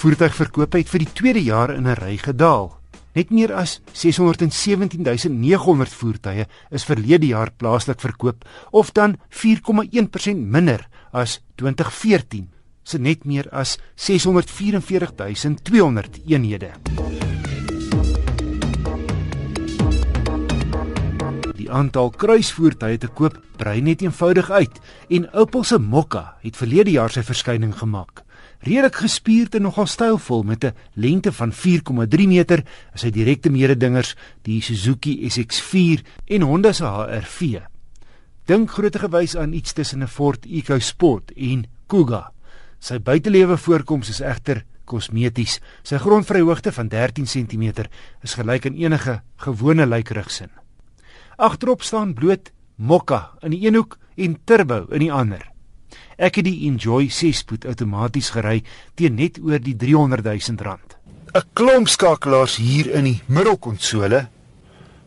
[0.00, 2.78] Voertuigverkope het vir die tweede jaar in 'n ry gedaal.
[3.12, 11.40] Net meer as 617900 voertuie is verlede jaar plaaslik verkoop of dan 4,1% minder as
[11.54, 12.48] 2014
[12.82, 16.70] se net meer as 644200 eenhede.
[21.56, 26.90] Die aantal kruisvoertuie te koop brei net eenvoudig uit en Opel se Mokka het verlede
[26.90, 28.24] jaar sy verskyning gemaak.
[28.60, 32.64] Redelik gespierd en nogal stylvol met 'n lengte van 4,3 meter,
[32.94, 37.60] is hy direkte mededingers die Suzuki SX4 en Honda se HR-V.
[38.44, 42.32] Dink grootegewys aan iets tussen 'n Ford EcoSport en Kuga.
[42.78, 45.60] Sy buitelewe voorkoms is egter kosmeties.
[45.82, 47.84] Sy grondvryhoogte van 13 cm
[48.22, 50.50] is gelyk aan enige gewone lykrigsin.
[51.36, 55.49] Agterop staan bloot Mokka in die een hoek en Turbo in die ander.
[56.20, 58.58] Ek het die Enjoy 6-spoed outomaties gery
[58.98, 60.96] teen net oor die 300 000 rand.
[61.32, 64.28] 'n Klomp skakelaars hier in die middelkonsole,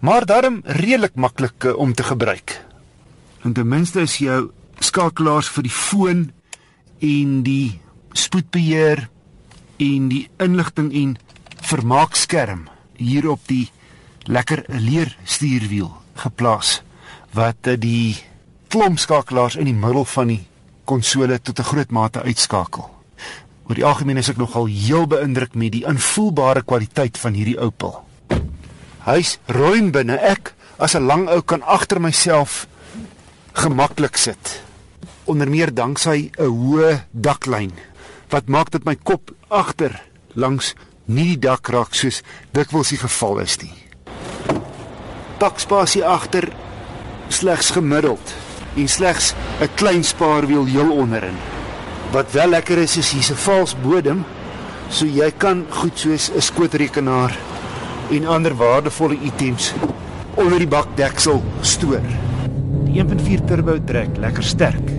[0.00, 2.56] maar daarom redelik maklik eh, om te gebruik.
[3.44, 6.32] En ten minste is jou skakelaars vir die foon
[6.98, 7.78] en die
[8.12, 9.06] spoedbeheer
[9.78, 11.14] en die inligting en
[11.62, 13.70] vermaakskerm hier op die
[14.24, 16.80] lekker leer stuurwiel geplaas
[17.36, 18.16] wat eh, die
[18.74, 20.42] klompskakelaars in die middel van die
[20.86, 22.86] konsole tot 'n groot mate uitskakel.
[23.66, 28.04] Oor die algemeen is ek nogal heel beïndruk met die invoelbare kwaliteit van hierdie Opel.
[29.04, 32.66] Hy's ruim binne ek as 'n lang ou kan agter myself
[33.52, 34.62] gemaklik sit
[35.24, 37.72] onder meer danksy 'n hoë daklyn
[38.30, 40.02] wat maak dat my kop agter
[40.34, 43.74] langs nie die dak raak soos dikwels die geval is nie.
[45.38, 46.52] Pakspasie agter
[47.28, 48.34] slegs gemiddeld
[48.76, 51.36] en slegs 'n klein spaarwiel heel onderin.
[52.12, 54.24] Wat wel lekker is is hier's 'n vals bodem
[54.88, 57.36] so jy kan goed soos 'n skootrekenaar
[58.10, 59.74] en ander waardevolle items
[60.34, 62.04] onder die bakdeksel stoor.
[62.84, 64.90] Die 1.4 turbo trek lekker sterk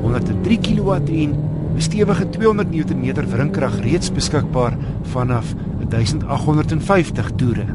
[0.00, 1.30] 103 kW en
[1.74, 5.54] 'n stewige 200 Nm wrinkrag reeds beskikbaar vanaf
[5.88, 7.66] 1850 toere.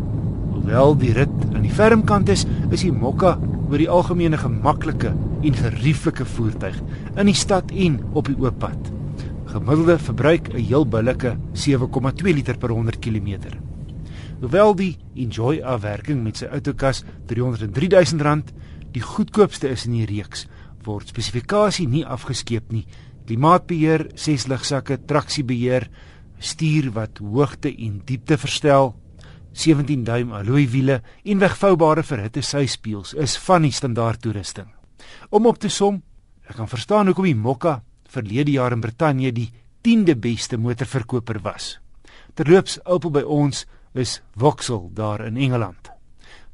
[0.52, 3.38] Hoewel die rit aan die ferm kant is, is die Mokka
[3.70, 5.14] oor die algemeen 'n gemaklike
[5.44, 6.78] en gerieflike voertuig
[7.16, 8.92] in die stad en op die oop pad.
[9.50, 13.60] Gemiddelde verbruik 'n heel billike 7,2 liter per 100 km.
[14.40, 18.44] Hoewel die Enjoy afwerking met sy outokas R303 000
[18.92, 20.48] die goedkoopste is in die reeks,
[20.84, 22.86] word spesifikasie nie afgeskeep nie.
[23.30, 25.90] Klimaatbeheer, ses ligsakke, traksiebeheer,
[26.40, 28.96] stuur wat hoogte en diepte verstel,
[29.54, 34.79] 17 duim alloy wiele en wegvoubare verhitte syspieëls is van die standaard toerusting.
[35.30, 36.02] Om op te som,
[36.48, 39.50] ek kan verstaan hoekom die Mokka verlede jaar in Brittanje die
[39.86, 41.78] 10de beste motorverkoper was.
[42.34, 45.92] Terloops, Opel by ons is Vauxhall daar in Engeland.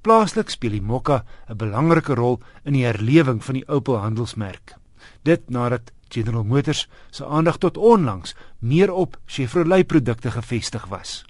[0.05, 4.75] Plaaslik speel die Mokka 'n belangrike rol in die herlewing van die Opel handelsmerk.
[5.23, 11.25] Dit nadat General Motors se aandag tot onlangs meer op Chevrolet produkte gefestig was.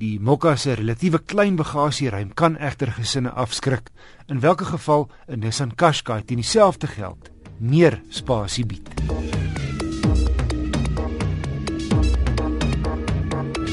[0.00, 3.90] Die Mokka se relatiewe klein bagasieruim kan egter gesinne afskrik,
[4.28, 8.88] in watter geval 'n Nissan Qashqai teen dieselfde geld meer spasie bied.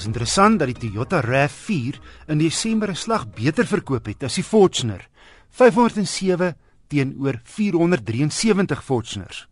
[0.07, 5.07] interessant dat die Toyota RAV4 in Desember 'n slag beter verkoop het as die Fortuner.
[5.49, 6.55] 507
[6.87, 9.47] teenoor 473 Fortuners.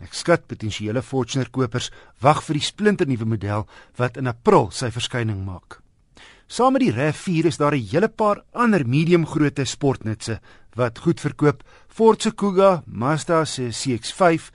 [0.00, 3.66] Ek skat potensiële Fortuner kopers wag vir die splinternuwe model
[3.96, 5.80] wat in April sy verskyning maak.
[6.50, 10.40] Saam met die RAV4 is daar 'n hele paar ander medium-grootte sportnutse
[10.74, 14.50] wat goed verkoop: Ford se Kuga, Mazda se CX-5,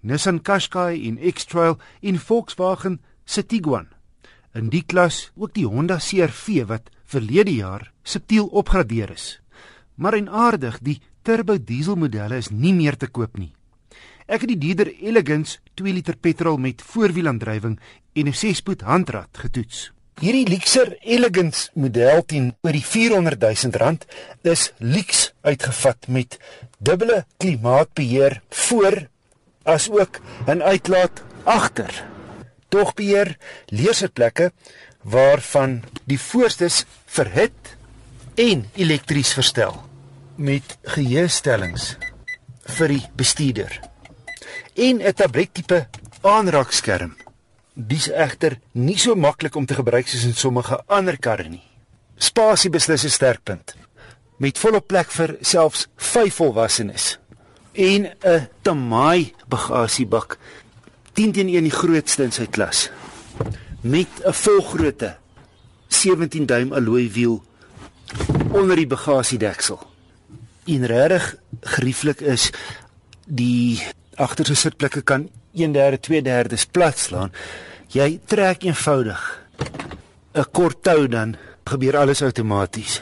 [0.00, 3.88] Nissan Qashqai en X-Trail en Volkswagen se Tiguan.
[4.54, 9.40] In die klas ook die Honda CR-V wat verlede jaar subtiel opgradeer is.
[9.94, 13.52] Maar en aardig, die turbo diesel modelle is nie meer te koop nie.
[14.26, 17.80] Ek het die Dieder Elegance 2 liter petrol met voorwielaandrywing
[18.12, 19.92] en 'n 6-spoed handrat getoets.
[20.18, 24.06] Hierdie Lexer Elegance model teen oor die 400 000 rand
[24.42, 26.38] is luks uitgevat met
[26.78, 29.06] dubbele klimaatbeheer voor
[29.64, 32.04] as ook 'n uitlaat agter
[32.68, 33.36] dogbeheer
[33.66, 34.52] leersitplekke
[35.02, 37.76] waarvan die voorstes verhit
[38.34, 39.82] en elektries verstel
[40.36, 41.96] met geheuestellings
[42.76, 43.80] vir die bestuurder
[44.74, 45.88] en 'n tablettipe
[46.22, 47.19] aanraakskerm.
[47.88, 51.62] Dis egter nie so maklik om te gebruik soos in sommige ander karre nie.
[52.16, 53.74] Spasie beslis 'n sterkpunt
[54.38, 57.18] met volle plek vir selfs 5 volwassenes
[57.72, 60.38] en 'n Tamai bagasiebak
[61.14, 62.90] 10 teen 1 die grootste in sy klas.
[63.80, 65.16] met 'n volgrootte
[65.88, 67.44] 17 duim alloy wiel
[68.52, 69.78] onder die bagasiedeksel.
[70.64, 72.50] En regtig gerieflik is
[73.26, 73.82] die
[74.14, 77.32] agterste sitplekke kan 1/3 2/3 plat slaan.
[77.88, 79.40] Jy trek eenvoudig
[80.34, 83.00] 'n kort tou dan gebeur alles outomaties.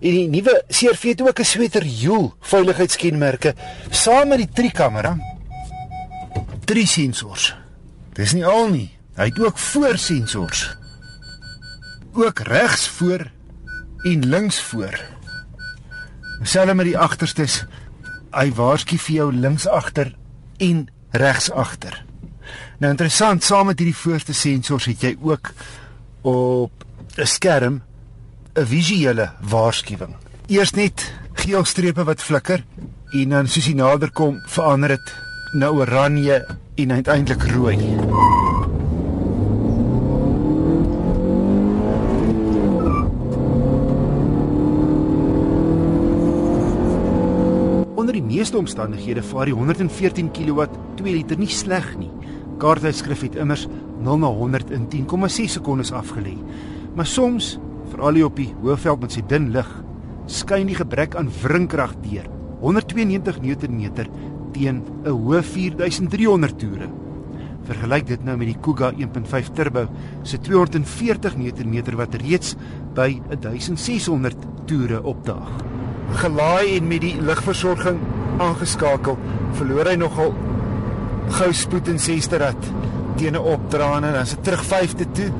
[0.00, 3.54] En die nuwe CRV het ook 'n sweter hiel veiligheidskenmerke
[3.90, 5.18] saam met die trikamera.
[6.64, 7.54] Drie sensors.
[8.12, 8.90] Dis nie al nie.
[9.14, 10.76] Hy het ook voorsensors.
[12.12, 13.30] Ook regs voor
[14.02, 15.00] en links voor.
[16.42, 17.64] Selfs met die agterstes.
[18.30, 20.14] Hy waarsku vir jou links agter
[20.56, 22.02] en regs agter.
[22.82, 25.52] Nou interessant, saam met hierdie voorste sensors het jy ook
[26.22, 26.84] op
[27.16, 27.82] 'n skerm
[28.54, 30.16] 'n visuele waarskuwing.
[30.46, 32.64] Eers net geel strepe wat flikker
[33.12, 35.14] en dan soos jy nader kom, verander dit
[35.52, 38.53] na oranje en uiteindelik rooi.
[48.34, 50.66] Meeste omstandighede vaar die 114 kW
[50.98, 52.10] 2 liter nie sleg nie.
[52.62, 53.68] Kaarthuisskrif het immers
[54.02, 56.34] 0 na 100 in 10,6 sekondes afgelê.
[56.94, 57.58] Maar soms,
[57.92, 59.70] veral op die hoofveld met sy dun lig,
[60.26, 62.26] skyn die gebrek aan wringkrag deur.
[62.64, 64.08] 192 Nm
[64.54, 66.88] teen 'n hoë 4300 toere.
[67.64, 69.86] Vergelyk dit nou met die Kuga 1.5 turbo
[70.22, 72.56] se 240 Nm wat reeds
[72.94, 74.36] by 1600
[74.66, 75.50] toere opdaag.
[76.14, 77.98] Gelaai en met die ligversorging
[78.38, 79.18] aangeskakel,
[79.58, 80.34] verloor hy nogal
[81.38, 82.70] gou spoed in 6ste rad
[83.16, 85.30] teen 'n opdraande en dan se terug 5de toe.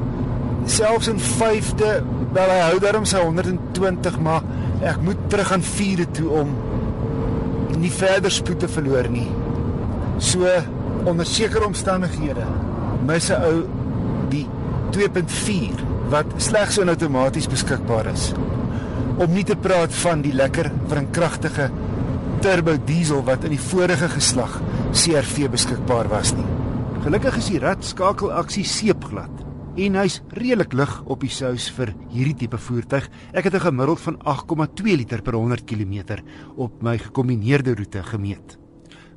[0.64, 2.02] Selfs in 5de,
[2.32, 4.43] wel hy hou daarom sy 120, maar
[4.82, 6.56] ek moet terug aan 4de toe om
[7.79, 9.29] nie verder spoed te verloor nie.
[10.19, 10.49] So
[11.05, 12.44] onder sekere omstandighede
[13.06, 13.64] mis 'n ou
[14.29, 14.46] die
[14.91, 18.32] 2.4 wat slegs outomaties beskikbaar is.
[19.17, 21.70] Om nie te praat van die lekker wringkragtige
[22.44, 24.58] turbo diesel wat in die vorige geslag
[24.93, 26.44] CR-V beskikbaar was nie.
[27.00, 29.41] Gelukkig is die rad skakelaksie seepglad
[29.81, 33.08] en hy's redelik lig op die sous vir hierdie tipe voertuig.
[33.32, 36.20] Ek het 'n gemiddeld van 8,2 liter per 100 km
[36.56, 38.58] op my gekombineerde roete gemeet.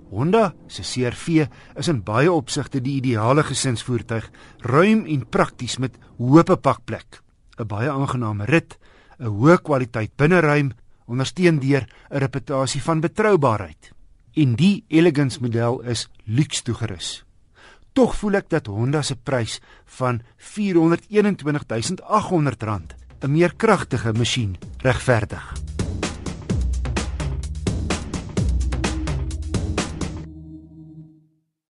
[0.10, 6.44] Honda se CR-V is in baie opsigte die ideale gesinsvoertuig, ruim en prakties met hoë
[6.62, 7.22] pakplek,
[7.60, 8.78] 'n baie aangename rit,
[9.20, 10.72] 'n hoë kwaliteit binneruim,
[11.08, 13.92] ondersteun deur 'n reputasie van betroubaarheid.
[14.34, 17.26] En die Elegance model is luks toegerus.
[17.94, 25.67] Tog voel ek dat Honda se prys van R421800 'n meer kragtige masjien regverdig.